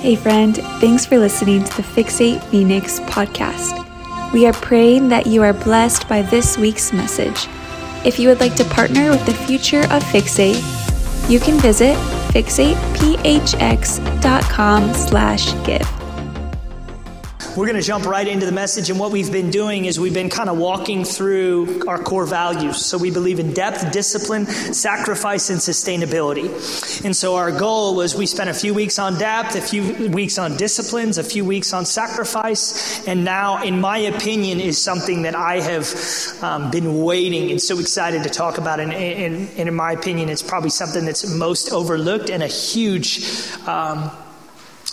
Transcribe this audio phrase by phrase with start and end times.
[0.00, 3.86] Hey, friend, thanks for listening to the Fixate Phoenix podcast.
[4.32, 7.48] We are praying that you are blessed by this week's message.
[8.02, 10.56] If you would like to partner with the future of Fixate,
[11.28, 11.96] you can visit
[12.32, 15.99] fixatephx.com slash give.
[17.56, 18.90] We're going to jump right into the message.
[18.90, 22.86] And what we've been doing is we've been kind of walking through our core values.
[22.86, 27.04] So we believe in depth, discipline, sacrifice, and sustainability.
[27.04, 30.38] And so our goal was we spent a few weeks on depth, a few weeks
[30.38, 33.04] on disciplines, a few weeks on sacrifice.
[33.08, 37.80] And now, in my opinion, is something that I have um, been waiting and so
[37.80, 38.78] excited to talk about.
[38.78, 43.26] And, and, and, in my opinion, it's probably something that's most overlooked and a huge.
[43.66, 44.12] Um,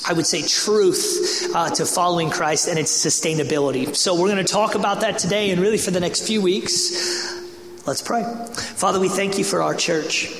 [0.08, 3.94] I would say, truth uh, to following Christ and its sustainability.
[3.94, 7.86] So, we're going to talk about that today and really for the next few weeks.
[7.86, 8.24] Let's pray.
[8.54, 10.34] Father, we thank you for our church.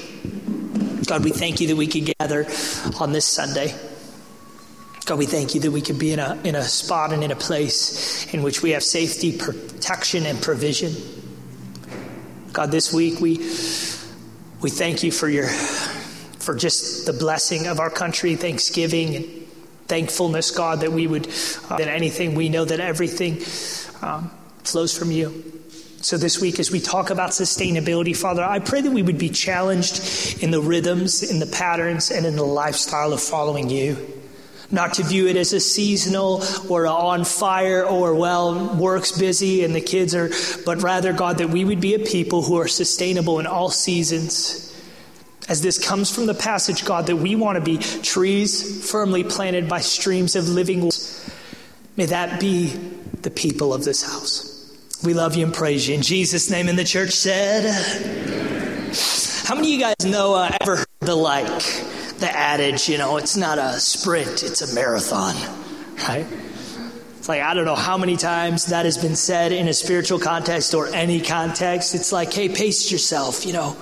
[1.06, 2.46] God, we thank you that we could gather
[3.00, 3.74] on this Sunday.
[5.06, 7.32] God, we thank you that we can be in a, in a spot and in
[7.32, 10.94] a place in which we have safety, protection, and provision.
[12.52, 13.38] God, this week we,
[14.62, 19.47] we thank you for your for just the blessing of our country, Thanksgiving, and
[19.88, 23.42] thankfulness, God, that we would, uh, that anything, we know that everything
[24.02, 24.32] um,
[24.64, 25.54] flows from you.
[26.02, 29.30] So, this week, as we talk about sustainability, Father, I pray that we would be
[29.30, 33.98] challenged in the rhythms, in the patterns, and in the lifestyle of following you.
[34.70, 39.64] Not to view it as a seasonal or a on fire or, well, work's busy
[39.64, 40.30] and the kids are,
[40.66, 44.67] but rather, God, that we would be a people who are sustainable in all seasons
[45.50, 49.70] as this comes from the passage, God, that we want to be trees firmly planted
[49.70, 50.98] by streams of living water.
[51.96, 52.68] May that be
[53.22, 54.54] the people of this house.
[55.04, 55.96] We love you and praise you.
[55.96, 57.64] In Jesus' name, and the church said,
[59.48, 61.48] How many of you guys know, uh, ever heard the like,
[62.20, 65.36] the adage, you know, it's not a sprint, it's a marathon,
[66.08, 66.28] right?
[67.18, 70.20] It's like, I don't know how many times that has been said in a spiritual
[70.20, 71.96] context or any context.
[71.96, 73.78] It's like, hey, pace yourself, you know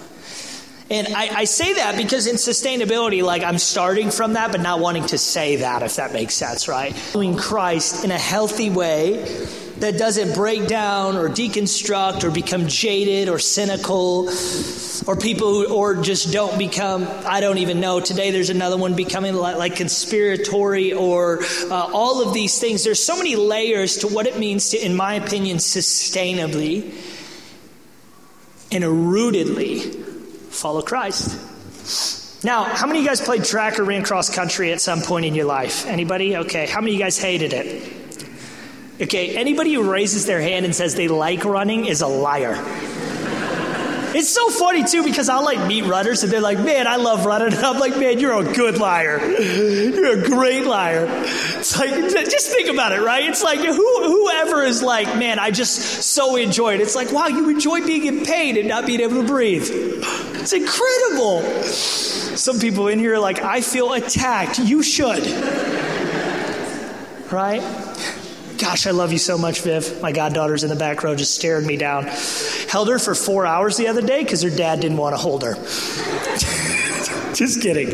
[0.90, 4.79] and I, I, say that because in sustainability, like I'm starting from that, but not
[4.79, 6.96] wanting to say that, if that makes sense, right?
[7.13, 9.24] Doing Christ in a healthy way
[9.79, 14.29] that doesn't break down or deconstruct or become jaded or cynical
[15.07, 18.00] or people who, or just don't become, I don't even know.
[18.00, 21.40] Today there's another one becoming like, like conspiratory or
[21.72, 22.84] uh, all of these things.
[22.84, 26.94] There's so many layers to what it means to, in my opinion, sustainably
[28.72, 30.04] and rootedly
[30.55, 32.43] follow Christ.
[32.43, 35.25] Now, how many of you guys played track or ran cross country at some point
[35.25, 35.85] in your life?
[35.85, 36.38] Anybody?
[36.38, 36.67] Okay.
[36.67, 37.91] How many of you guys hated it?
[39.01, 39.35] Okay.
[39.35, 42.55] Anybody who raises their hand and says they like running is a liar.
[44.15, 47.25] It's so funny too because I'll like meet runners and they're like, man, I love
[47.25, 47.53] running.
[47.53, 49.19] And I'm like, man, you're a good liar.
[49.19, 51.05] You're a great liar.
[51.09, 51.89] It's like,
[52.29, 53.25] just think about it, right?
[53.25, 56.79] It's like, who, whoever is like, man, I just so enjoy it.
[56.79, 59.67] It's like, wow, you enjoy being in pain and not being able to breathe.
[59.69, 61.41] It's incredible.
[61.65, 64.59] Some people in here are like, I feel attacked.
[64.59, 65.25] You should.
[67.29, 67.61] Right?
[68.57, 70.01] Gosh, I love you so much, Viv.
[70.01, 72.05] My goddaughter's in the back row just staring me down.
[72.69, 75.43] Held her for four hours the other day because her dad didn't want to hold
[75.43, 75.55] her.
[77.33, 77.89] just kidding.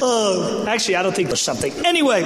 [0.00, 1.72] Uh, actually, I don't think there's something.
[1.84, 2.22] Anyway,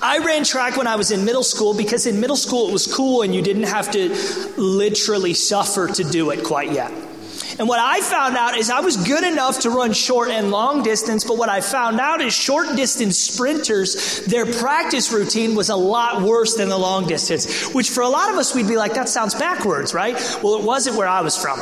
[0.00, 2.92] I ran track when I was in middle school because in middle school it was
[2.92, 4.08] cool and you didn't have to
[4.56, 6.92] literally suffer to do it quite yet.
[7.58, 10.84] And what I found out is I was good enough to run short and long
[10.84, 15.76] distance, but what I found out is short distance sprinters, their practice routine was a
[15.76, 18.94] lot worse than the long distance, which for a lot of us we'd be like,
[18.94, 20.14] that sounds backwards, right?
[20.42, 21.58] Well, it wasn't where I was from.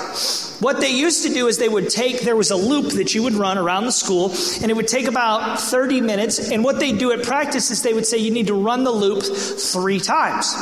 [0.63, 3.23] What they used to do is they would take, there was a loop that you
[3.23, 6.51] would run around the school, and it would take about 30 minutes.
[6.51, 8.93] And what they'd do at practice is they would say, you need to run the
[8.93, 10.55] loop three times.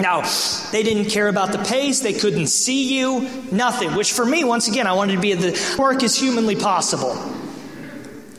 [0.00, 0.22] Now,
[0.70, 4.68] they didn't care about the pace, they couldn't see you, nothing, which for me, once
[4.68, 7.16] again, I wanted to be at the work as humanly possible.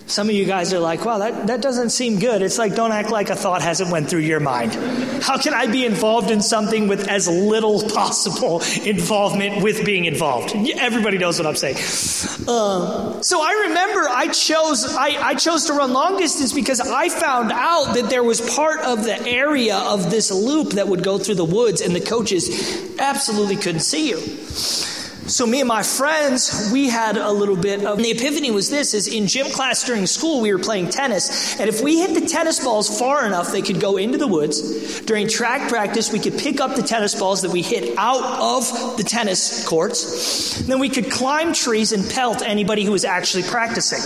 [0.10, 2.42] Some of you guys are like, wow, that, that doesn't seem good.
[2.42, 4.74] It's like, don't act like a thought hasn't went through your mind.
[5.22, 10.56] How can I be involved in something with as little possible involvement with being involved?
[10.56, 11.76] Everybody knows what I'm saying.
[12.48, 17.10] Uh, so I remember I chose, I, I chose to run long distance because I
[17.10, 21.20] found out that there was part of the area of this loop that would go
[21.20, 24.18] through the woods and the coaches absolutely couldn't see you.
[25.30, 28.96] So me and my friends, we had a little bit of the epiphany was this
[28.96, 32.26] is in gym class during school we were playing tennis and if we hit the
[32.26, 35.02] tennis balls far enough they could go into the woods.
[35.02, 38.98] During track practice we could pick up the tennis balls that we hit out of
[38.98, 40.62] the tennis courts.
[40.62, 44.02] Then we could climb trees and pelt anybody who was actually practicing.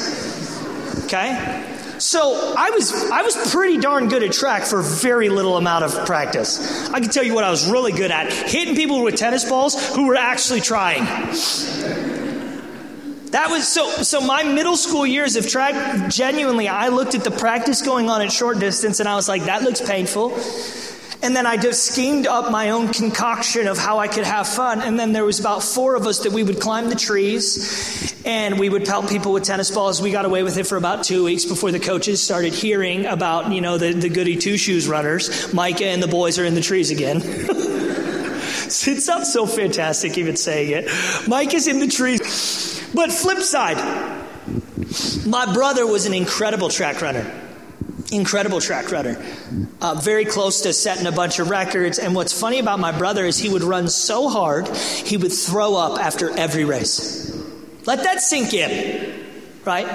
[1.05, 1.72] Okay?
[2.13, 6.05] So I was I was pretty darn good at track for very little amount of
[6.05, 6.87] practice.
[6.91, 9.95] I can tell you what I was really good at: hitting people with tennis balls
[9.95, 11.05] who were actually trying.
[13.31, 17.31] That was so so my middle school years of track genuinely I looked at the
[17.31, 20.37] practice going on at short distance and I was like that looks painful.
[21.23, 24.81] And then I just schemed up my own concoction of how I could have fun.
[24.81, 28.59] And then there was about four of us that we would climb the trees and
[28.59, 30.01] we would pelt people with tennis balls.
[30.01, 33.49] We got away with it for about two weeks before the coaches started hearing about,
[33.53, 35.53] you know, the, the goody two shoes runners.
[35.53, 37.21] Micah and the boys are in the trees again.
[37.23, 40.89] it sounds so fantastic even saying it.
[41.29, 42.85] Mike is in the trees.
[42.93, 43.77] But flip side,
[45.25, 47.42] my brother was an incredible track runner.
[48.13, 49.19] Incredible track runner.
[49.81, 51.97] Uh, very close to setting a bunch of records.
[51.97, 55.75] And what's funny about my brother is he would run so hard, he would throw
[55.75, 57.35] up after every race.
[57.87, 59.25] Let that sink in,
[59.65, 59.87] right?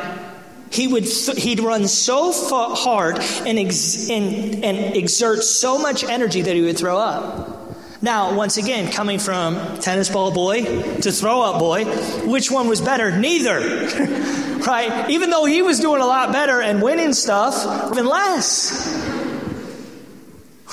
[0.71, 2.33] He would th- he'd run so
[2.75, 7.58] hard and, ex- and, and exert so much energy that he would throw up.
[8.01, 10.63] Now, once again, coming from tennis ball boy
[11.01, 11.85] to throw up boy,
[12.27, 13.17] which one was better?
[13.17, 13.59] Neither.
[14.67, 15.11] right?
[15.11, 18.87] Even though he was doing a lot better and winning stuff, even less.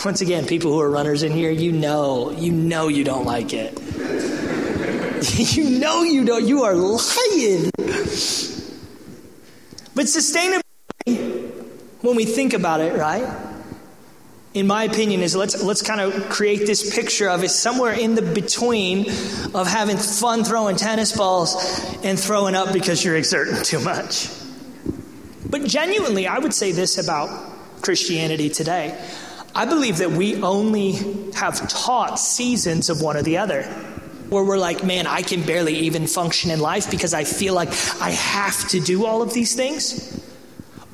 [0.03, 3.53] Once again, people who are runners in here, you know, you know you don't like
[3.53, 3.79] it.
[5.55, 7.71] you know you don't, you are lying.
[9.95, 10.61] But sustainability,
[12.01, 13.44] when we think about it, right?
[14.55, 18.15] In my opinion, is let's let's kind of create this picture of it somewhere in
[18.15, 19.09] the between
[19.53, 21.55] of having fun throwing tennis balls
[22.03, 24.29] and throwing up because you're exerting too much.
[25.47, 28.97] But genuinely, I would say this about Christianity today.
[29.53, 30.93] I believe that we only
[31.33, 33.63] have taught seasons of one or the other.
[34.29, 37.69] Where we're like, man, I can barely even function in life because I feel like
[38.01, 40.24] I have to do all of these things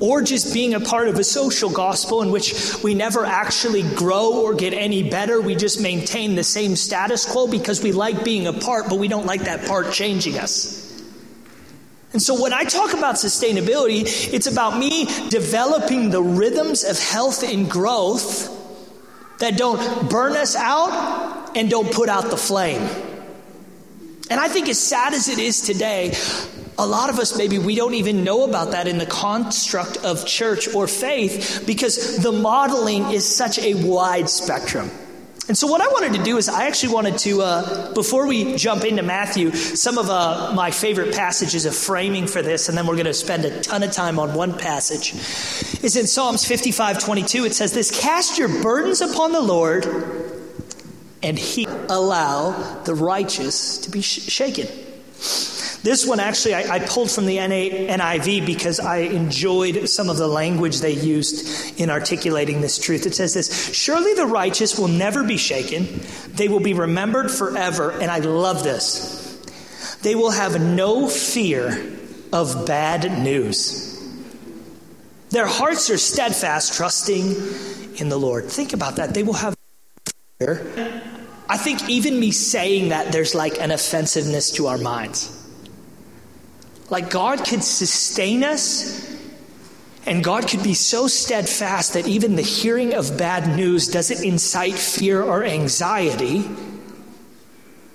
[0.02, 4.42] or just being a part of a social gospel in which we never actually grow
[4.42, 5.40] or get any better.
[5.40, 9.06] We just maintain the same status quo because we like being a part, but we
[9.06, 10.82] don't like that part changing us.
[12.12, 14.02] And so when I talk about sustainability,
[14.34, 18.50] it's about me developing the rhythms of health and growth
[19.38, 22.82] that don't burn us out and don't put out the flame.
[24.28, 26.12] And I think as sad as it is today,
[26.78, 30.26] a lot of us, maybe we don't even know about that in the construct of
[30.26, 34.90] church or faith because the modeling is such a wide spectrum.
[35.48, 38.54] And so, what I wanted to do is, I actually wanted to, uh, before we
[38.56, 42.86] jump into Matthew, some of uh, my favorite passages of framing for this, and then
[42.86, 45.12] we're going to spend a ton of time on one passage,
[45.82, 47.44] is in Psalms 55 22.
[47.44, 49.84] It says this Cast your burdens upon the Lord,
[51.24, 54.68] and he allow the righteous to be sh- shaken.
[55.82, 60.28] This one actually I, I pulled from the NIV because I enjoyed some of the
[60.28, 63.04] language they used in articulating this truth.
[63.04, 65.88] It says this Surely the righteous will never be shaken,
[66.28, 67.90] they will be remembered forever.
[67.90, 69.20] And I love this.
[70.02, 71.92] They will have no fear
[72.32, 73.88] of bad news.
[75.30, 77.34] Their hearts are steadfast, trusting
[77.96, 78.44] in the Lord.
[78.46, 79.14] Think about that.
[79.14, 79.56] They will have
[80.38, 81.02] fear.
[81.48, 85.41] I think even me saying that, there's like an offensiveness to our minds.
[86.92, 89.10] Like God could sustain us,
[90.04, 94.74] and God could be so steadfast that even the hearing of bad news doesn't incite
[94.74, 96.44] fear or anxiety,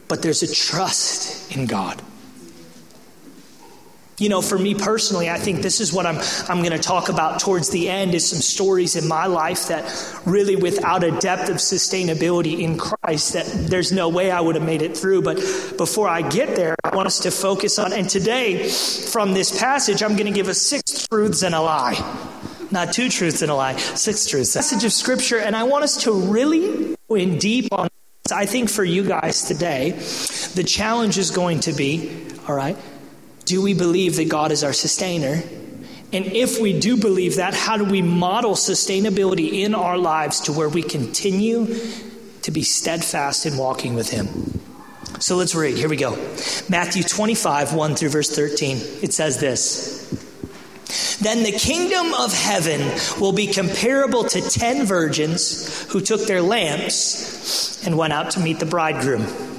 [0.08, 2.02] but there's a trust in God.
[4.20, 6.18] You know, for me personally, I think this is what I'm,
[6.50, 10.22] I'm going to talk about towards the end is some stories in my life that
[10.26, 14.66] really without a depth of sustainability in Christ that there's no way I would have
[14.66, 15.22] made it through.
[15.22, 15.36] But
[15.78, 20.02] before I get there, I want us to focus on, and today from this passage,
[20.02, 21.94] I'm going to give us six truths and a lie.
[22.72, 24.56] Not two truths and a lie, six truths.
[24.56, 27.88] Passage of scripture, and I want us to really go in deep on
[28.24, 28.32] this.
[28.32, 32.76] I think for you guys today, the challenge is going to be, all right,
[33.48, 35.42] do we believe that God is our sustainer?
[36.12, 40.54] And if we do believe that, how do we model sustainability in our lives to
[40.54, 41.80] where we continue
[42.42, 44.28] to be steadfast in walking with Him?
[45.20, 45.78] So let's read.
[45.78, 46.12] Here we go.
[46.70, 48.78] Matthew 25, 1 through verse 13.
[49.02, 50.10] It says this
[51.22, 52.82] Then the kingdom of heaven
[53.20, 58.60] will be comparable to ten virgins who took their lamps and went out to meet
[58.60, 59.57] the bridegroom.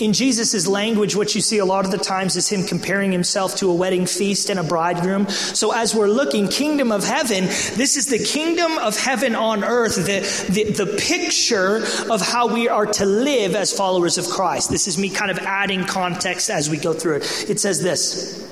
[0.00, 3.56] In Jesus' language, what you see a lot of the times is him comparing himself
[3.56, 5.28] to a wedding feast and a bridegroom.
[5.28, 9.96] So as we're looking, kingdom of heaven, this is the kingdom of heaven on earth,
[9.96, 10.20] the,
[10.52, 14.70] the, the picture of how we are to live as followers of Christ.
[14.70, 17.50] This is me kind of adding context as we go through it.
[17.50, 18.46] It says this.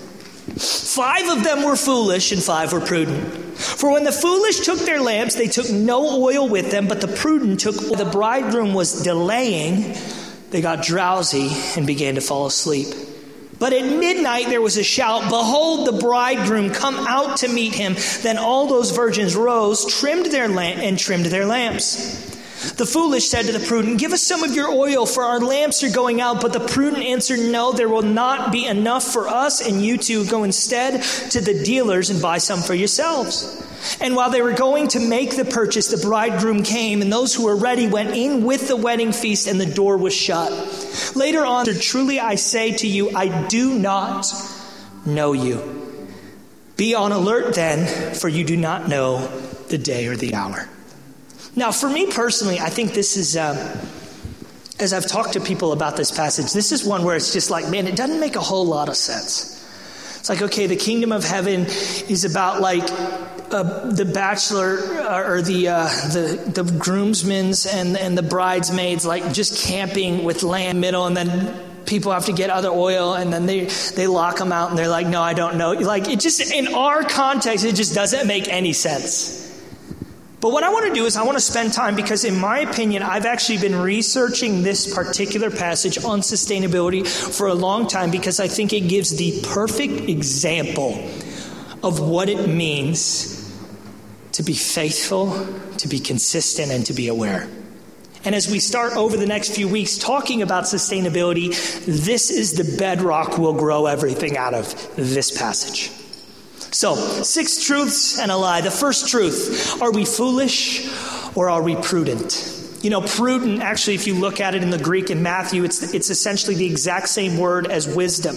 [0.97, 3.47] Five of them were foolish and five were prudent.
[3.57, 7.09] For when the foolish took their lamps, they took no oil with them, but the
[7.09, 9.95] prudent took the bridegroom was delaying,
[10.57, 12.89] they got drowsy and began to fall asleep.
[13.59, 17.95] But at midnight there was a shout, Behold, the bridegroom, come out to meet him.
[18.23, 22.73] Then all those virgins rose, trimmed their lamp, and trimmed their lamps.
[22.77, 25.85] The foolish said to the prudent, Give us some of your oil, for our lamps
[25.85, 26.41] are going out.
[26.41, 30.25] But the prudent answered, No, there will not be enough for us, and you two
[30.25, 33.63] go instead to the dealers and buy some for yourselves.
[34.00, 37.45] And while they were going to make the purchase, the bridegroom came, and those who
[37.45, 40.52] were ready went in with the wedding feast, and the door was shut.
[41.14, 44.26] Later on, truly I say to you, I do not
[45.05, 45.73] know you.
[46.76, 49.26] Be on alert then, for you do not know
[49.69, 50.69] the day or the hour.
[51.55, 53.57] Now, for me personally, I think this is, um,
[54.78, 57.71] as I've talked to people about this passage, this is one where it's just like,
[57.71, 59.56] man, it doesn't make a whole lot of sense.
[60.26, 61.66] It's like, okay, the kingdom of heaven
[62.09, 62.83] is about like
[63.52, 69.33] uh, the bachelor uh, or the, uh, the, the groomsmen's and, and the bridesmaids, like
[69.33, 73.47] just camping with lamb middle, and then people have to get other oil and then
[73.47, 75.71] they, they lock them out and they're like, no, I don't know.
[75.75, 79.46] Like, it just, in our context, it just doesn't make any sense.
[80.40, 82.59] But what I want to do is I want to spend time because, in my
[82.59, 88.38] opinion, I've actually been researching this particular passage on sustainability for a long time because
[88.38, 90.93] I think it gives the perfect example
[91.83, 93.35] of what it means
[94.33, 95.47] to be faithful,
[95.78, 97.49] to be consistent, and to be aware.
[98.26, 101.49] And as we start over the next few weeks talking about sustainability,
[101.87, 105.96] this is the bedrock we'll grow everything out of this passage.
[106.76, 108.61] So, six truths and a lie.
[108.61, 110.87] The first truth are we foolish
[111.35, 112.52] or are we prudent?
[112.83, 115.95] You know, prudent, actually, if you look at it in the Greek in Matthew, it's,
[115.95, 118.37] it's essentially the exact same word as wisdom.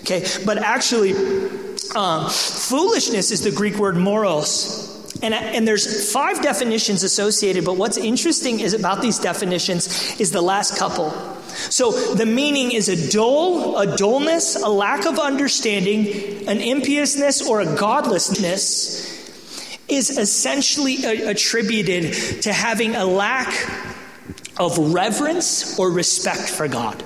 [0.00, 1.14] Okay, but actually,
[1.96, 4.84] um, foolishness is the Greek word moros.
[5.22, 10.42] And, and there's five definitions associated, but what's interesting is about these definitions is the
[10.42, 11.37] last couple.
[11.70, 17.60] So the meaning is a dull, a dullness, a lack of understanding, an impiousness, or
[17.60, 19.18] a godlessness
[19.88, 23.48] is essentially attributed to having a lack
[24.56, 27.02] of reverence or respect for God.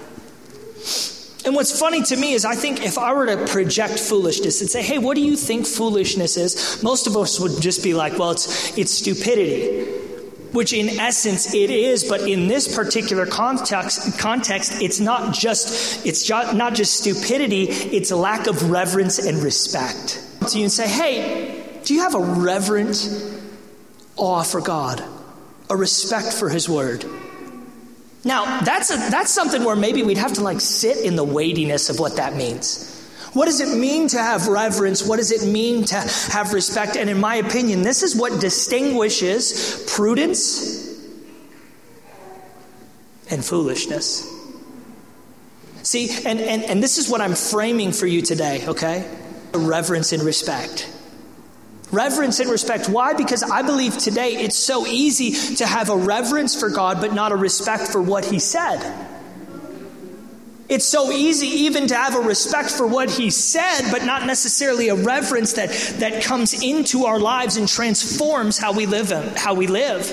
[1.44, 4.71] And what's funny to me is, I think if I were to project foolishness and
[4.71, 6.82] say, hey, what do you think foolishness is?
[6.82, 9.91] Most of us would just be like, well, it's, it's stupidity
[10.52, 16.28] which in essence it is, but in this particular context, context it's not just it's
[16.28, 20.23] not just stupidity, it's a lack of reverence and respect.
[20.47, 23.11] So you say, hey, do you have a reverent
[24.16, 25.02] awe for God,
[25.71, 27.04] a respect for His Word?
[28.25, 31.88] Now that's a, that's something where maybe we'd have to like sit in the weightiness
[31.88, 32.91] of what that means.
[33.32, 35.06] What does it mean to have reverence?
[35.06, 36.96] What does it mean to have respect?
[36.96, 40.82] And in my opinion, this is what distinguishes prudence
[43.30, 44.28] and foolishness.
[45.82, 49.10] See, and, and, and this is what I'm framing for you today, okay?
[49.54, 50.90] Reverence and respect.
[51.90, 52.88] Reverence and respect.
[52.88, 53.14] Why?
[53.14, 57.32] Because I believe today it's so easy to have a reverence for God, but not
[57.32, 58.80] a respect for what He said.
[60.72, 64.88] It's so easy even to have a respect for what he said, but not necessarily
[64.88, 69.66] a reverence that, that comes into our lives and transforms how we live how we
[69.66, 70.08] live.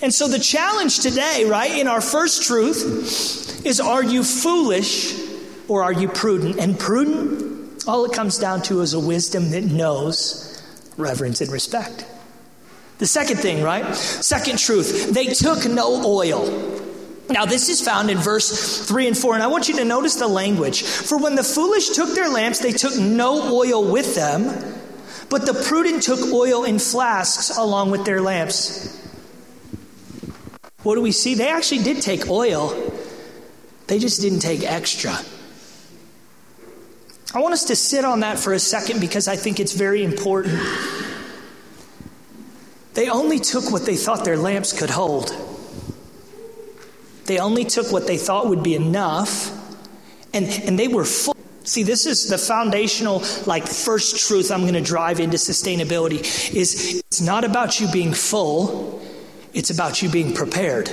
[0.00, 5.14] And so the challenge today, right, in our first truth is are you foolish
[5.68, 6.56] or are you prudent?
[6.56, 10.62] And prudent, all it comes down to is a wisdom that knows
[10.96, 12.06] reverence and respect.
[13.00, 13.94] The second thing, right?
[13.94, 16.77] Second truth, they took no oil.
[17.30, 20.14] Now, this is found in verse 3 and 4, and I want you to notice
[20.14, 20.82] the language.
[20.82, 24.44] For when the foolish took their lamps, they took no oil with them,
[25.28, 28.94] but the prudent took oil in flasks along with their lamps.
[30.84, 31.34] What do we see?
[31.34, 32.72] They actually did take oil,
[33.88, 35.18] they just didn't take extra.
[37.34, 40.02] I want us to sit on that for a second because I think it's very
[40.02, 40.58] important.
[42.94, 45.57] They only took what they thought their lamps could hold.
[47.28, 49.52] They only took what they thought would be enough,
[50.32, 51.36] and, and they were full.
[51.62, 56.20] See, this is the foundational, like, first truth I'm going to drive into sustainability
[56.54, 59.02] is it's not about you being full,
[59.52, 60.88] it's about you being prepared.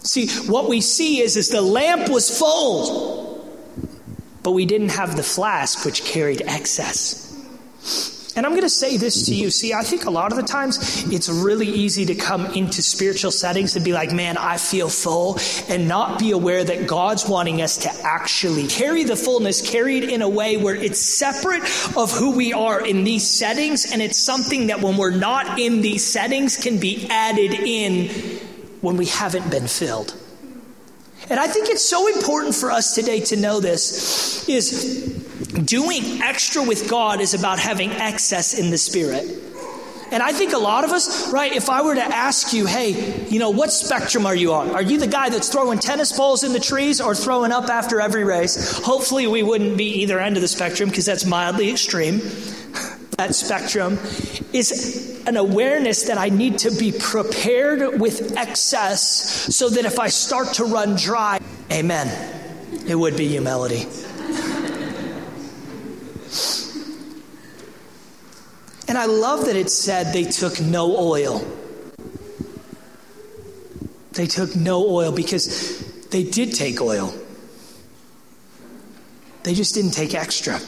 [0.00, 3.48] See, what we see is, is the lamp was full,
[4.42, 7.32] but we didn't have the flask which carried excess.
[8.34, 9.50] And I'm going to say this to you.
[9.50, 13.30] See, I think a lot of the times it's really easy to come into spiritual
[13.30, 17.60] settings and be like, man, I feel full, and not be aware that God's wanting
[17.60, 21.62] us to actually carry the fullness, carry it in a way where it's separate
[21.96, 25.82] of who we are in these settings, and it's something that when we're not in
[25.82, 28.08] these settings can be added in
[28.80, 30.16] when we haven't been filled.
[31.28, 35.21] And I think it's so important for us today to know this is
[35.52, 39.42] doing extra with God is about having excess in the Spirit.
[40.12, 43.26] And I think a lot of us, right, if I were to ask you, hey,
[43.28, 44.70] you know, what spectrum are you on?
[44.70, 47.98] Are you the guy that's throwing tennis balls in the trees or throwing up after
[47.98, 48.78] every race?
[48.80, 52.20] Hopefully, we wouldn't be either end of the spectrum because that's mildly extreme.
[53.18, 53.98] That spectrum
[54.52, 60.08] is an awareness that I need to be prepared with excess so that if I
[60.08, 61.38] start to run dry,
[61.70, 62.08] amen,
[62.88, 63.86] it would be humility.
[68.92, 71.42] And I love that it said they took no oil.
[74.12, 75.80] They took no oil because
[76.10, 77.14] they did take oil.
[79.44, 80.60] They just didn't take extra.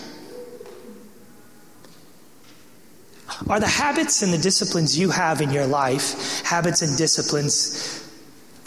[3.51, 8.11] Are the habits and the disciplines you have in your life habits and disciplines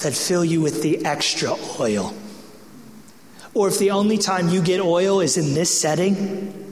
[0.01, 2.13] that fill you with the extra oil?
[3.55, 6.66] Or if the only time you get oil is in this setting,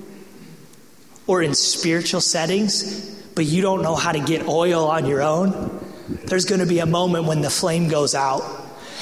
[1.28, 5.82] or in spiritual settings, but you don't know how to get oil on your own,
[6.26, 8.44] there's going to be a moment when the flame goes out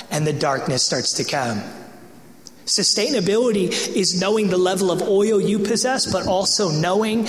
[0.09, 1.61] and the darkness starts to come.
[2.65, 7.23] Sustainability is knowing the level of oil you possess, but also knowing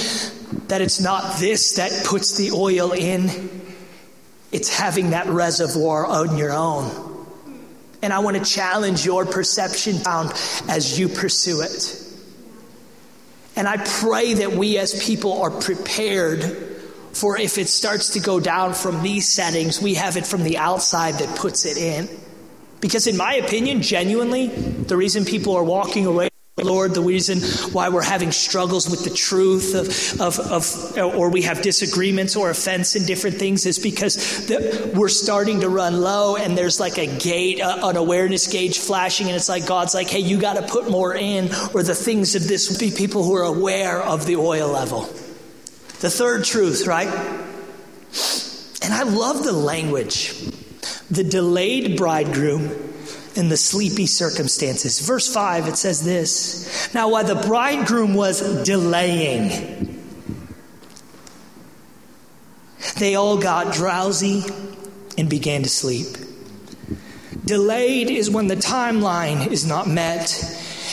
[0.68, 3.28] that it's not this that puts the oil in,
[4.52, 7.26] it's having that reservoir on your own.
[8.00, 10.30] And I want to challenge your perception found
[10.68, 12.03] as you pursue it.
[13.56, 16.42] And I pray that we as people are prepared
[17.12, 20.58] for if it starts to go down from these settings, we have it from the
[20.58, 22.08] outside that puts it in.
[22.80, 26.28] Because, in my opinion, genuinely, the reason people are walking away
[26.62, 27.40] Lord, the reason
[27.72, 32.48] why we're having struggles with the truth of, of, of, or we have disagreements or
[32.48, 36.96] offense in different things is because the, we're starting to run low and there's like
[36.96, 40.54] a gate, uh, an awareness gauge flashing, and it's like God's like, hey, you got
[40.54, 44.00] to put more in, or the things of this will be people who are aware
[44.00, 45.02] of the oil level.
[46.00, 47.08] The third truth, right?
[48.80, 50.38] And I love the language.
[51.10, 52.93] The delayed bridegroom
[53.36, 55.00] in the sleepy circumstances.
[55.00, 60.02] Verse 5, it says this Now, while the bridegroom was delaying,
[62.98, 64.42] they all got drowsy
[65.18, 66.06] and began to sleep.
[67.44, 70.32] Delayed is when the timeline is not met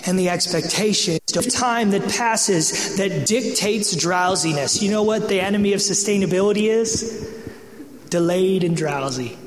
[0.06, 4.82] and the expectation of time that passes that dictates drowsiness.
[4.82, 7.30] You know what the enemy of sustainability is?
[8.10, 9.38] Delayed and drowsy.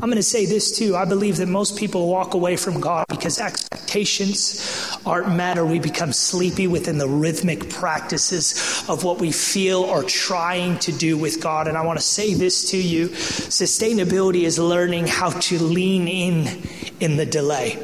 [0.00, 0.96] I'm going to say this too.
[0.96, 5.78] I believe that most people walk away from God because expectations aren't met or we
[5.78, 11.42] become sleepy within the rhythmic practices of what we feel or trying to do with
[11.42, 11.68] God.
[11.68, 16.62] And I want to say this to you sustainability is learning how to lean in
[17.00, 17.74] in the delay.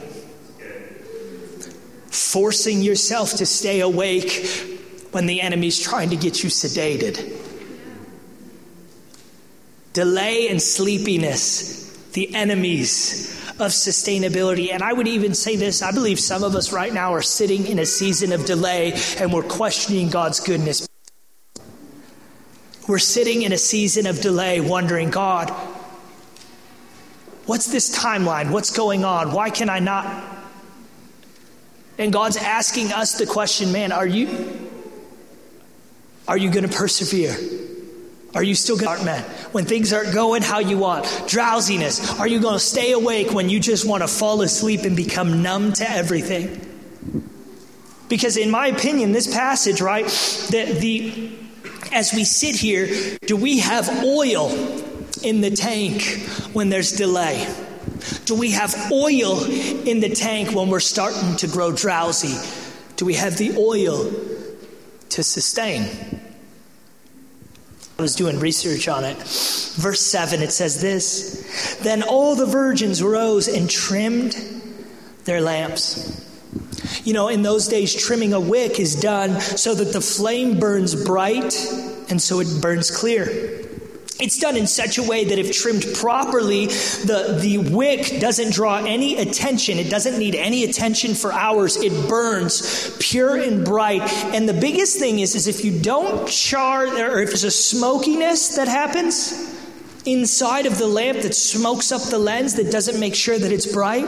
[2.06, 7.36] Forcing yourself to stay awake when the enemy's trying to get you sedated.
[9.92, 14.72] Delay and sleepiness the enemies of sustainability.
[14.72, 17.66] And I would even say this I believe some of us right now are sitting
[17.66, 20.88] in a season of delay and we're questioning God's goodness.
[22.86, 25.50] We're sitting in a season of delay, wondering, God,
[27.44, 28.50] what's this timeline?
[28.50, 29.32] What's going on?
[29.32, 30.36] Why can I not?
[31.98, 34.70] And God's asking us the question, man, are you
[36.28, 37.36] are you going to persevere?
[38.34, 39.22] Are you still going to man?
[39.52, 41.06] When things aren't going how you want?
[41.26, 42.18] Drowsiness.
[42.20, 45.42] Are you going to stay awake when you just want to fall asleep and become
[45.42, 46.64] numb to everything?
[48.08, 50.06] Because in my opinion, this passage, right,
[50.50, 51.38] the, the
[51.92, 54.50] as we sit here, do we have oil
[55.22, 56.02] in the tank
[56.52, 57.46] when there's delay?
[58.24, 62.36] Do we have oil in the tank when we're starting to grow drowsy?
[62.96, 64.12] Do we have the oil
[65.10, 66.17] to sustain?
[67.98, 69.16] I was doing research on it.
[69.16, 74.36] Verse 7, it says this Then all the virgins rose and trimmed
[75.24, 76.24] their lamps.
[77.04, 80.94] You know, in those days, trimming a wick is done so that the flame burns
[80.94, 81.52] bright
[82.08, 83.67] and so it burns clear.
[84.20, 88.78] It's done in such a way that if trimmed properly, the, the wick doesn't draw
[88.78, 89.78] any attention.
[89.78, 91.76] It doesn't need any attention for hours.
[91.76, 94.02] It burns pure and bright.
[94.34, 98.56] And the biggest thing is, is if you don't char, or if there's a smokiness
[98.56, 99.56] that happens
[100.04, 103.70] inside of the lamp that smokes up the lens that doesn't make sure that it's
[103.72, 104.06] bright,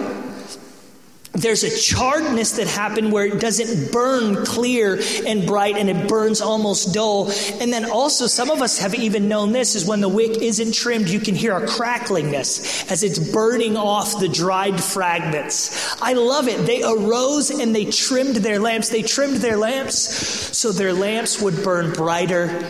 [1.32, 6.40] there's a charredness that happened where it doesn't burn clear and bright and it burns
[6.40, 7.30] almost dull.
[7.60, 10.74] And then also, some of us have even known this is when the wick isn't
[10.74, 16.00] trimmed, you can hear a cracklingness as it's burning off the dried fragments.
[16.02, 16.66] I love it.
[16.66, 18.88] They arose and they trimmed their lamps.
[18.88, 22.64] They trimmed their lamps so their lamps would burn brighter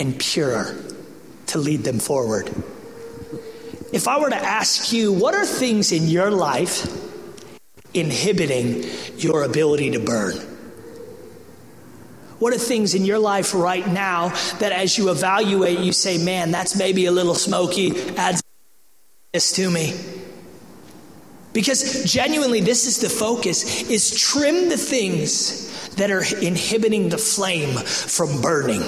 [0.00, 0.74] and purer
[1.46, 2.48] to lead them forward.
[3.92, 7.01] If I were to ask you, what are things in your life?
[7.94, 8.84] Inhibiting
[9.18, 10.36] your ability to burn?
[12.38, 16.50] What are things in your life right now that as you evaluate, you say, man,
[16.50, 18.42] that's maybe a little smoky, adds
[19.32, 19.94] this to me?
[21.52, 27.76] Because genuinely, this is the focus, is trim the things that are inhibiting the flame
[27.76, 28.82] from burning.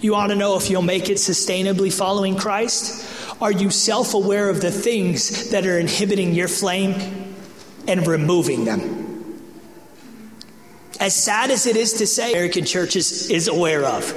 [0.00, 3.06] You want to know if you'll make it sustainably following Christ?
[3.40, 7.27] Are you self aware of the things that are inhibiting your flame
[7.88, 9.42] and removing them.
[11.00, 14.12] As sad as it is to say, American churches is aware of.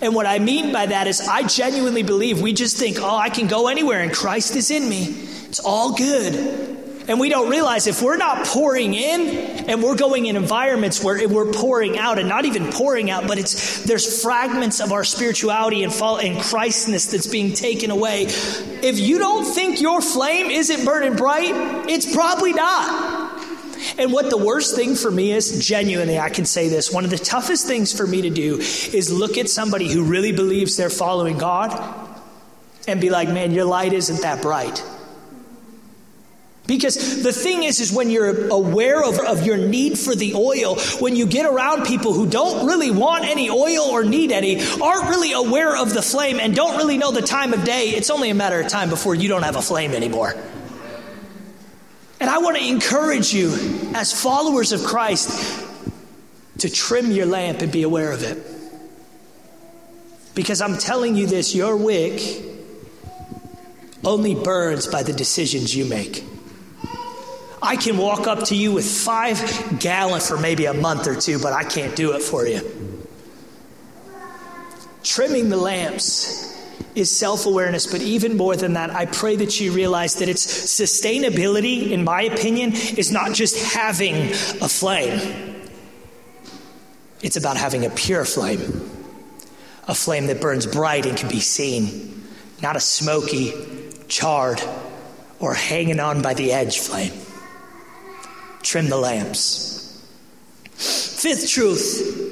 [0.00, 3.30] And what I mean by that is, I genuinely believe we just think, oh, I
[3.30, 5.04] can go anywhere and Christ is in me.
[5.48, 6.78] It's all good.
[7.08, 11.28] And we don't realize if we're not pouring in and we're going in environments where
[11.28, 15.82] we're pouring out and not even pouring out, but it's there's fragments of our spirituality
[15.82, 18.26] and fall and Christness that's being taken away.
[18.26, 21.52] If you don't think your flame isn't burning bright,
[21.88, 23.40] it's probably not.
[23.98, 27.10] And what the worst thing for me is, genuinely, I can say this one of
[27.10, 30.88] the toughest things for me to do is look at somebody who really believes they're
[30.88, 32.08] following God
[32.86, 34.84] and be like, man, your light isn't that bright.
[36.72, 40.76] Because the thing is, is when you're aware of, of your need for the oil,
[41.00, 45.10] when you get around people who don't really want any oil or need any, aren't
[45.10, 48.30] really aware of the flame, and don't really know the time of day, it's only
[48.30, 50.34] a matter of time before you don't have a flame anymore.
[52.20, 53.50] And I want to encourage you,
[53.92, 55.62] as followers of Christ,
[56.60, 58.42] to trim your lamp and be aware of it.
[60.34, 62.22] Because I'm telling you this your wick
[64.02, 66.31] only burns by the decisions you make.
[67.62, 71.38] I can walk up to you with five gallon for maybe a month or two,
[71.38, 72.60] but I can't do it for you.
[75.04, 76.50] Trimming the lamps
[76.96, 80.44] is self awareness, but even more than that, I pray that you realize that its
[80.44, 85.70] sustainability, in my opinion, is not just having a flame,
[87.22, 88.60] it's about having a pure flame,
[89.86, 92.24] a flame that burns bright and can be seen,
[92.60, 93.52] not a smoky,
[94.08, 94.60] charred,
[95.38, 97.12] or hanging on by the edge flame
[98.62, 99.78] trim the lamps.
[100.74, 102.30] Fifth truth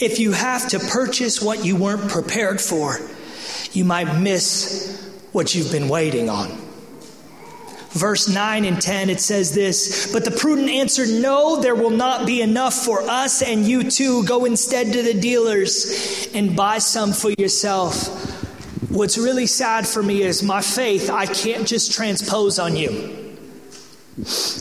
[0.00, 2.96] if you have to purchase what you weren't prepared for,
[3.72, 4.98] you might miss
[5.32, 6.48] what you've been waiting on.
[7.90, 12.24] Verse 9 and 10, it says this But the prudent answered, No, there will not
[12.24, 14.24] be enough for us and you too.
[14.24, 18.06] Go instead to the dealers and buy some for yourself.
[18.90, 23.19] What's really sad for me is my faith, I can't just transpose on you.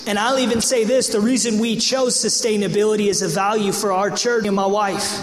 [0.08, 4.10] And I'll even say this the reason we chose sustainability as a value for our
[4.10, 5.22] church and my wife.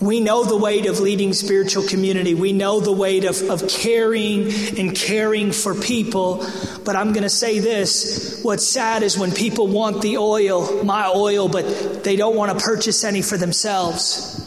[0.00, 2.34] We know the weight of leading spiritual community.
[2.34, 6.44] We know the weight of, of caring and caring for people.
[6.84, 11.06] But I'm going to say this what's sad is when people want the oil, my
[11.14, 14.38] oil, but they don't want to purchase any for themselves.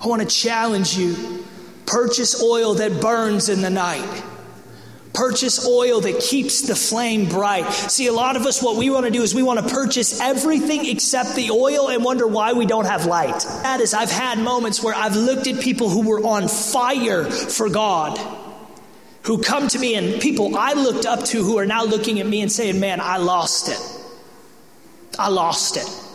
[0.00, 1.44] I want to challenge you
[1.86, 4.22] purchase oil that burns in the night.
[5.12, 7.70] Purchase oil that keeps the flame bright.
[7.70, 10.20] See, a lot of us, what we want to do is we want to purchase
[10.20, 13.40] everything except the oil and wonder why we don't have light.
[13.62, 17.68] That is, I've had moments where I've looked at people who were on fire for
[17.68, 18.18] God,
[19.24, 22.26] who come to me, and people I looked up to who are now looking at
[22.26, 23.80] me and saying, Man, I lost it.
[25.18, 26.11] I lost it.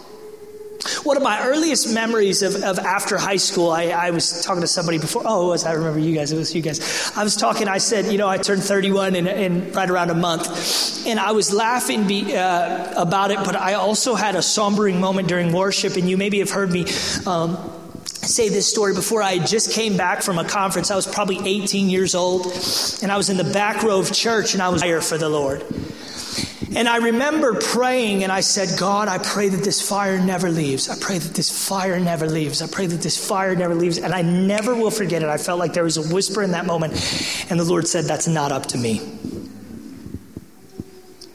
[1.04, 4.68] One of my earliest memories of, of after high school, I, I, was talking to
[4.68, 5.24] somebody before.
[5.26, 6.32] Oh, it was, I remember you guys.
[6.32, 7.12] It was you guys.
[7.16, 10.16] I was talking, I said, you know, I turned 31 in, in right around a
[10.16, 11.08] month.
[11.08, 15.28] And I was laughing be, uh, about it, but I also had a sombering moment
[15.28, 15.96] during worship.
[15.96, 16.86] And you maybe have heard me
[17.26, 17.58] um,
[18.06, 19.22] say this story before.
[19.24, 20.92] I just came back from a conference.
[20.92, 22.46] I was probably 18 years old.
[23.02, 25.30] And I was in the back row of church, and I was here for the
[25.30, 25.63] Lord.
[26.78, 30.90] And I remember praying and I said, God, I pray that this fire never leaves.
[30.90, 32.62] I pray that this fire never leaves.
[32.62, 33.98] I pray that this fire never leaves.
[33.98, 35.28] And I never will forget it.
[35.28, 36.94] I felt like there was a whisper in that moment.
[37.50, 39.02] And the Lord said, That's not up to me.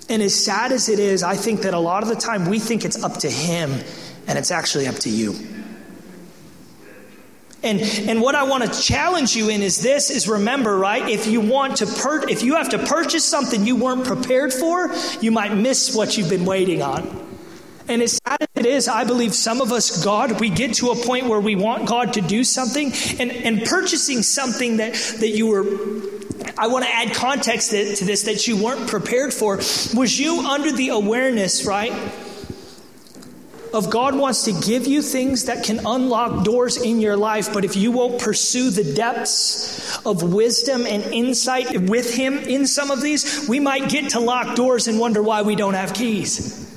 [0.09, 2.61] And as sad as it is, I think that a lot of the time we
[2.61, 3.73] think it's up to Him,
[4.29, 5.33] and it's actually up to you.
[7.63, 11.09] And, and what I want to challenge you in is this is remember, right?
[11.09, 14.93] If you want to per- if you have to purchase something you weren't prepared for,
[15.21, 17.23] you might miss what you've been waiting on.
[17.89, 20.91] And as sad as it is, I believe some of us, God, we get to
[20.91, 25.29] a point where we want God to do something, and, and purchasing something that, that
[25.29, 25.65] you were
[26.59, 29.57] I want to add context to this that you weren't prepared for.
[29.57, 31.93] Was you under the awareness, right?
[33.73, 37.65] Of God wants to give you things that can unlock doors in your life, but
[37.65, 43.01] if you won't pursue the depths of wisdom and insight with Him in some of
[43.01, 46.69] these, we might get to lock doors and wonder why we don't have keys.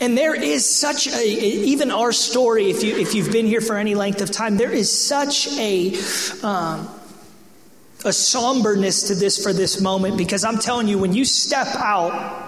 [0.00, 3.76] And there is such a, even our story, if, you, if you've been here for
[3.76, 5.88] any length of time, there is such a,
[6.44, 6.88] um,
[8.04, 12.47] a somberness to this for this moment because I'm telling you, when you step out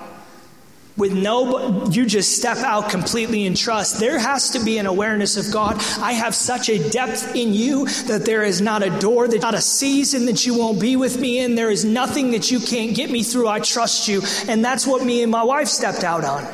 [1.01, 3.99] with no, you just step out completely in trust.
[3.99, 5.77] There has to be an awareness of God.
[5.99, 9.55] I have such a depth in you that there is not a door, that not
[9.55, 11.55] a season that you won't be with me in.
[11.55, 13.49] There is nothing that you can't get me through.
[13.49, 14.21] I trust you.
[14.47, 16.47] And that's what me and my wife stepped out on.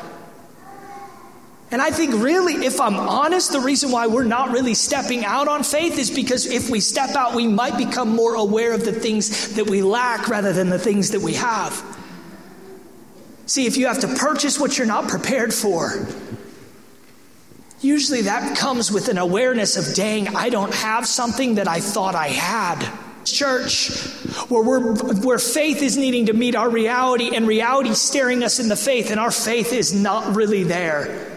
[1.72, 5.48] And I think, really, if I'm honest, the reason why we're not really stepping out
[5.48, 8.92] on faith is because if we step out, we might become more aware of the
[8.92, 11.95] things that we lack rather than the things that we have.
[13.46, 16.08] See, if you have to purchase what you're not prepared for,
[17.80, 22.16] usually that comes with an awareness of, dang, I don't have something that I thought
[22.16, 22.84] I had.
[23.24, 23.90] Church,
[24.48, 28.68] where, we're, where faith is needing to meet our reality and reality staring us in
[28.68, 31.35] the faith, and our faith is not really there.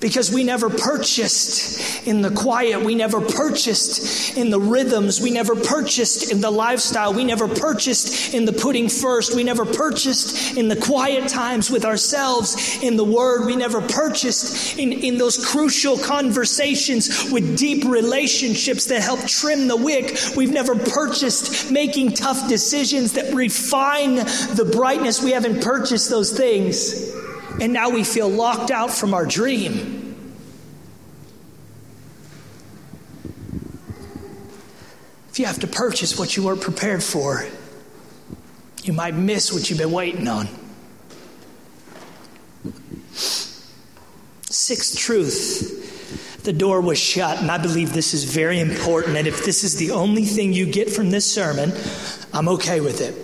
[0.00, 2.84] Because we never purchased in the quiet.
[2.84, 5.20] We never purchased in the rhythms.
[5.20, 7.12] We never purchased in the lifestyle.
[7.12, 9.34] We never purchased in the putting first.
[9.34, 13.46] We never purchased in the quiet times with ourselves in the Word.
[13.46, 19.76] We never purchased in, in those crucial conversations with deep relationships that help trim the
[19.76, 20.16] wick.
[20.36, 25.22] We've never purchased making tough decisions that refine the brightness.
[25.22, 27.07] We haven't purchased those things
[27.60, 30.04] and now we feel locked out from our dream.
[35.30, 37.46] If you have to purchase what you weren't prepared for,
[38.82, 40.48] you might miss what you've been waiting on.
[44.50, 45.78] Sixth truth
[46.44, 49.16] the door was shut, and I believe this is very important.
[49.16, 51.72] And if this is the only thing you get from this sermon,
[52.32, 53.14] I'm okay with it.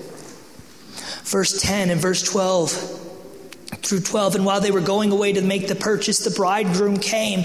[1.25, 3.04] Verse 10 and verse 12
[3.85, 4.37] through 12.
[4.37, 7.45] And while they were going away to make the purchase, the bridegroom came,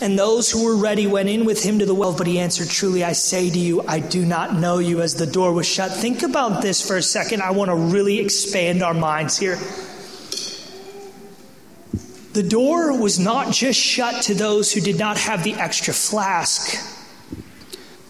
[0.00, 2.16] and those who were ready went in with him to the well.
[2.16, 5.26] But he answered, Truly I say to you, I do not know you, as the
[5.26, 5.92] door was shut.
[5.92, 7.42] Think about this for a second.
[7.42, 9.58] I want to really expand our minds here.
[12.34, 16.76] The door was not just shut to those who did not have the extra flask.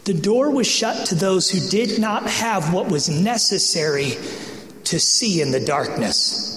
[0.04, 4.12] The door was shut to those who did not have what was necessary
[4.84, 6.53] to see in the darkness.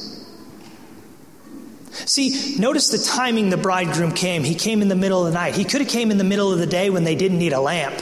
[2.05, 4.43] See, notice the timing the bridegroom came.
[4.43, 5.55] He came in the middle of the night.
[5.55, 7.60] He could have came in the middle of the day when they didn't need a
[7.60, 7.99] lamp,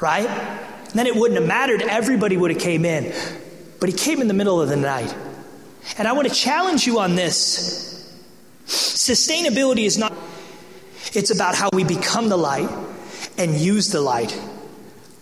[0.00, 0.28] right?
[0.94, 1.82] Then it wouldn't have mattered.
[1.82, 3.14] Everybody would have came in.
[3.80, 5.14] But he came in the middle of the night.
[5.98, 7.84] And I want to challenge you on this.
[8.66, 10.12] Sustainability is not
[11.14, 12.68] it's about how we become the light
[13.38, 14.32] and use the light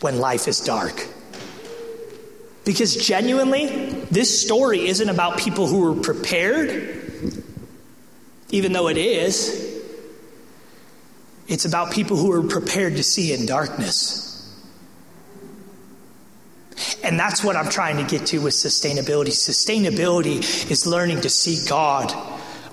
[0.01, 1.07] when life is dark.
[2.65, 3.67] Because genuinely,
[4.11, 7.04] this story isn't about people who were prepared
[8.55, 9.83] even though it is.
[11.49, 14.31] It's about people who are prepared to see in darkness.
[17.03, 19.31] And that's what I'm trying to get to with sustainability.
[19.31, 22.13] Sustainability is learning to see God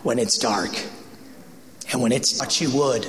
[0.04, 0.70] when it's dark
[1.92, 3.08] and when it's what you would.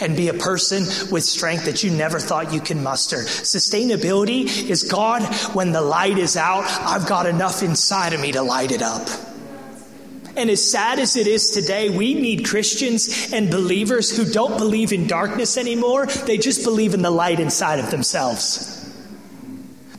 [0.00, 3.18] And be a person with strength that you never thought you could muster.
[3.18, 5.22] Sustainability is God,
[5.54, 9.08] when the light is out, I've got enough inside of me to light it up.
[10.36, 14.92] And as sad as it is today, we need Christians and believers who don't believe
[14.92, 16.06] in darkness anymore.
[16.06, 18.80] They just believe in the light inside of themselves.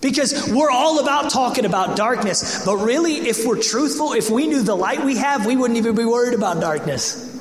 [0.01, 4.61] Because we're all about talking about darkness, but really, if we're truthful, if we knew
[4.61, 7.31] the light we have, we wouldn't even be worried about darkness.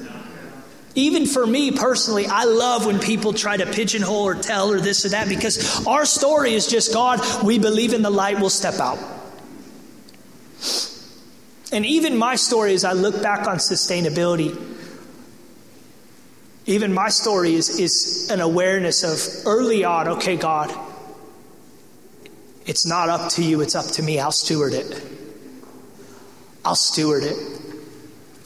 [0.94, 5.04] Even for me personally, I love when people try to pigeonhole or tell or this
[5.04, 8.74] or that because our story is just God, we believe in the light, we'll step
[8.74, 8.98] out.
[11.74, 14.56] And even my story, as I look back on sustainability,
[16.66, 20.72] even my story is, is an awareness of early on, okay, God,
[22.64, 24.20] it's not up to you, it's up to me.
[24.20, 25.02] I'll steward it.
[26.64, 27.37] I'll steward it.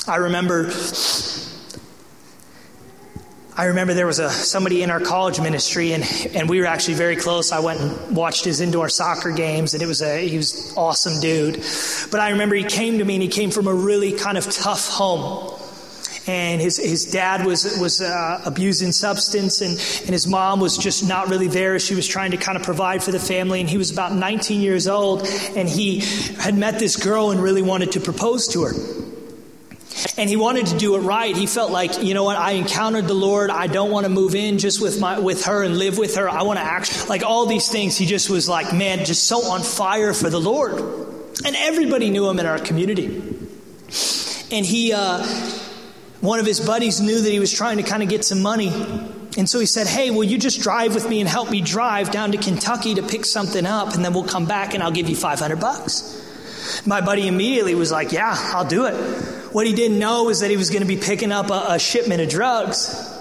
[0.08, 0.70] I remember
[3.58, 6.94] I remember there was a somebody in our college ministry, and, and we were actually
[6.94, 7.50] very close.
[7.50, 11.20] I went and watched his indoor soccer games, and it was a he was awesome
[11.20, 11.56] dude.
[12.12, 14.48] But I remember he came to me, and he came from a really kind of
[14.48, 15.58] tough home.
[16.28, 19.70] And his, his dad was, was uh, abusing substance, and,
[20.02, 21.78] and his mom was just not really there.
[21.80, 23.60] She was trying to kind of provide for the family.
[23.60, 26.00] And he was about 19 years old, and he
[26.38, 29.07] had met this girl and really wanted to propose to her.
[30.16, 31.37] And he wanted to do it right.
[31.37, 33.50] He felt like, you know what, I encountered the Lord.
[33.50, 36.28] I don't want to move in just with my with her and live with her.
[36.28, 37.96] I want to act like all these things.
[37.96, 40.80] He just was like, man, just so on fire for the Lord.
[41.44, 43.06] And everybody knew him in our community.
[44.50, 45.24] And he uh,
[46.20, 48.68] one of his buddies knew that he was trying to kind of get some money.
[49.37, 52.11] And so he said, Hey, will you just drive with me and help me drive
[52.11, 53.94] down to Kentucky to pick something up?
[53.94, 56.24] And then we'll come back and I'll give you 500 bucks.
[56.84, 59.38] My buddy immediately was like, Yeah, I'll do it.
[59.52, 61.78] What he didn't know is that he was going to be picking up a, a
[61.78, 63.14] shipment of drugs.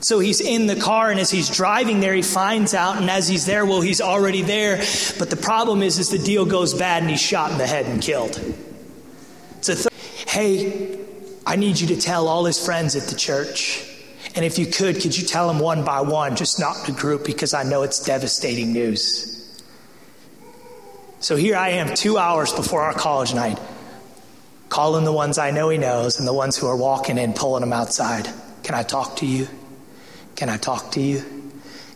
[0.00, 3.28] So he's in the car, and as he's driving there, he finds out, and as
[3.28, 4.78] he's there, well, he's already there.
[5.18, 7.86] But the problem is, is the deal goes bad, and he's shot in the head
[7.86, 8.34] and killed.
[9.60, 9.86] So, th-
[10.26, 10.98] hey,
[11.46, 13.88] I need you to tell all his friends at the church.
[14.34, 17.24] And if you could, could you tell them one by one, just not the group,
[17.24, 19.62] because I know it's devastating news.
[21.20, 23.60] So here I am, two hours before our college night
[24.72, 27.60] calling the ones I know he knows and the ones who are walking in, pulling
[27.60, 28.26] them outside.
[28.62, 29.46] Can I talk to you?
[30.34, 31.22] Can I talk to you?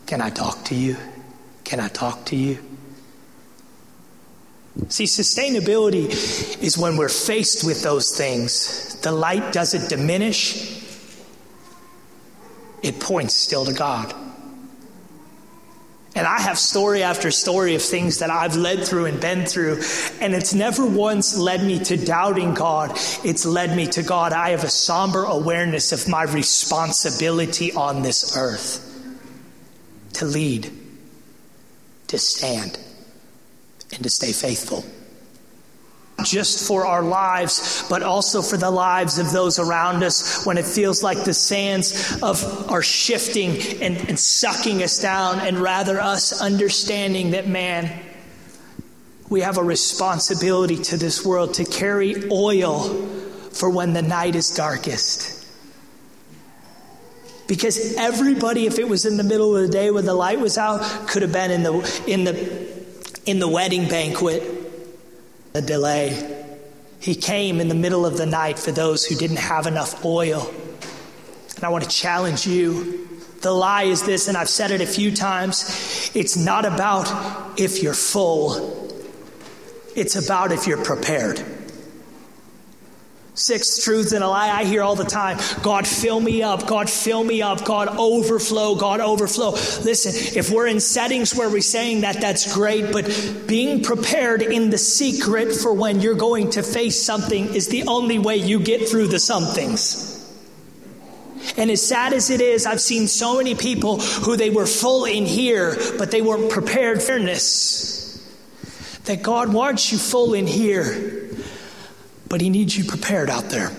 [0.05, 0.95] Can I talk to you?
[1.63, 2.59] Can I talk to you?
[4.89, 6.05] See, sustainability
[6.61, 9.01] is when we're faced with those things.
[9.01, 10.79] The light doesn't diminish,
[12.83, 14.13] it points still to God.
[16.17, 19.83] And I have story after story of things that I've led through and been through.
[20.19, 22.91] And it's never once led me to doubting God.
[23.23, 24.33] It's led me to God.
[24.33, 28.83] I have a somber awareness of my responsibility on this earth
[30.13, 30.71] to lead,
[32.07, 32.79] to stand,
[33.93, 34.83] and to stay faithful
[36.23, 40.65] just for our lives, but also for the lives of those around us when it
[40.65, 43.51] feels like the sands of are shifting
[43.81, 48.03] and, and sucking us down, and rather us understanding that, man,
[49.29, 52.79] we have a responsibility to this world to carry oil
[53.51, 55.35] for when the night is darkest.
[57.47, 60.57] Because everybody, if it was in the middle of the day when the light was
[60.57, 62.75] out, could have been in the in the
[63.25, 64.56] in the wedding banquet
[65.57, 66.45] a delay.
[66.99, 70.49] He came in the middle of the night for those who didn't have enough oil.
[71.55, 73.07] And I want to challenge you.
[73.41, 77.83] The lie is this, and I've said it a few times it's not about if
[77.83, 78.91] you're full,
[79.95, 81.43] it's about if you're prepared.
[83.37, 85.37] Six truths and a lie I hear all the time.
[85.61, 86.65] God, fill me up.
[86.65, 87.63] God, fill me up.
[87.63, 88.73] God, overflow.
[88.73, 89.51] God, overflow.
[89.51, 93.05] Listen, if we're in settings where we're saying that, that's great, but
[93.47, 98.17] being prepared in the secret for when you're going to face something is the only
[98.17, 100.15] way you get through the somethings.
[101.57, 105.05] And as sad as it is, I've seen so many people who they were full
[105.05, 108.03] in here, but they weren't prepared for this.
[109.03, 111.16] That God wants you full in here
[112.29, 113.71] but he needs you prepared out there.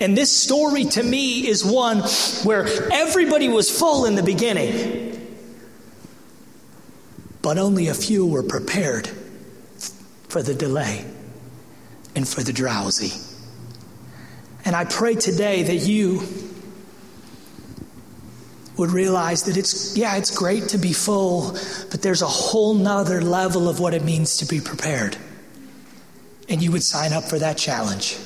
[0.00, 1.98] And this story to me is one
[2.44, 5.36] where everybody was full in the beginning,
[7.42, 9.10] but only a few were prepared
[10.28, 11.04] for the delay
[12.16, 13.12] and for the drowsy.
[14.64, 16.22] And I pray today that you
[18.78, 21.52] would realize that it's, yeah, it's great to be full,
[21.90, 25.18] but there's a whole nother level of what it means to be prepared
[26.50, 28.18] and you would sign up for that challenge.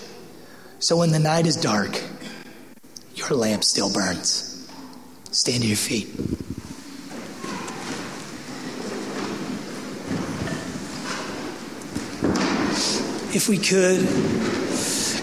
[0.78, 2.02] So when the night is dark,
[3.14, 4.66] your lamp still burns.
[5.30, 6.08] Stand to your feet.
[13.36, 13.98] If we could,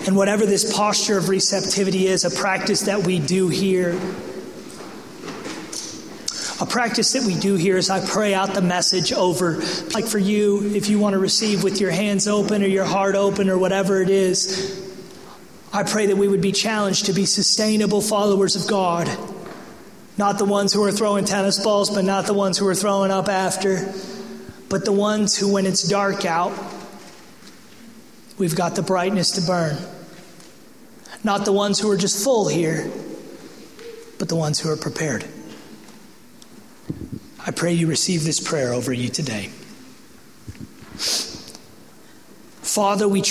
[0.05, 3.99] and whatever this posture of receptivity is, a practice that we do here
[6.61, 9.61] a practice that we do here is I pray out the message over,
[9.93, 13.15] like for you, if you want to receive with your hands open or your heart
[13.15, 14.79] open or whatever it is.
[15.73, 19.09] I pray that we would be challenged to be sustainable followers of God.
[20.17, 23.11] Not the ones who are throwing tennis balls, but not the ones who are throwing
[23.11, 23.93] up after,
[24.69, 26.53] but the ones who, when it's dark out,
[28.41, 29.77] We've got the brightness to burn.
[31.23, 32.91] Not the ones who are just full here,
[34.17, 35.25] but the ones who are prepared.
[37.45, 39.49] I pray you receive this prayer over you today.
[42.61, 43.23] Father, we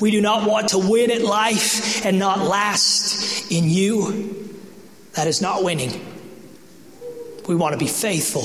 [0.00, 4.50] we do not want to win at life and not last in you.
[5.12, 6.04] That is not winning.
[7.46, 8.42] We want to be faithful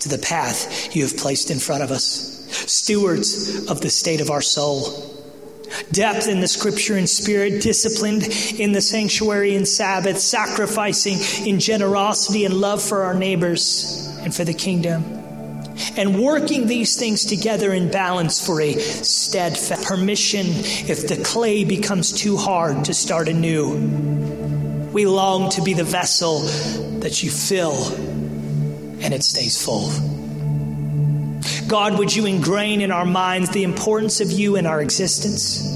[0.00, 4.30] to the path you have placed in front of us, stewards of the state of
[4.30, 5.16] our soul.
[5.90, 8.24] Depth in the scripture and spirit, disciplined
[8.58, 14.44] in the sanctuary and Sabbath, sacrificing in generosity and love for our neighbors and for
[14.44, 15.20] the kingdom
[15.96, 22.12] and working these things together in balance for a steadfast permission if the clay becomes
[22.12, 23.76] too hard to start anew.
[24.92, 26.40] We long to be the vessel
[27.00, 27.86] that you fill
[29.02, 29.90] and it stays full.
[31.68, 35.69] God, would you ingrain in our minds the importance of you in our existence?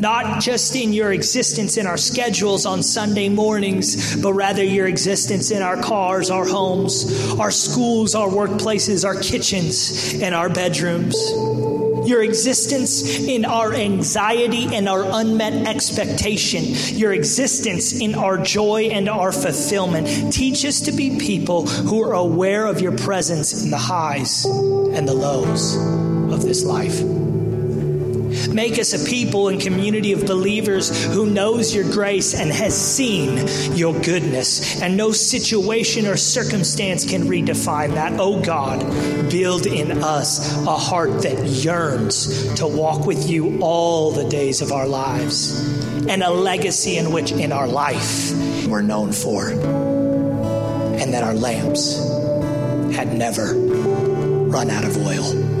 [0.00, 5.50] Not just in your existence in our schedules on Sunday mornings, but rather your existence
[5.50, 11.16] in our cars, our homes, our schools, our workplaces, our kitchens, and our bedrooms.
[12.06, 16.64] Your existence in our anxiety and our unmet expectation.
[16.96, 20.32] Your existence in our joy and our fulfillment.
[20.32, 25.06] Teach us to be people who are aware of your presence in the highs and
[25.06, 25.76] the lows
[26.32, 27.29] of this life.
[28.52, 33.46] Make us a people and community of believers who knows your grace and has seen
[33.76, 34.82] your goodness.
[34.82, 38.18] And no situation or circumstance can redefine that.
[38.18, 38.80] Oh God,
[39.30, 44.72] build in us a heart that yearns to walk with you all the days of
[44.72, 45.60] our lives
[46.08, 48.32] and a legacy in which in our life
[48.66, 49.48] we're known for.
[49.50, 51.98] And that our lamps
[52.94, 55.59] had never run out of oil.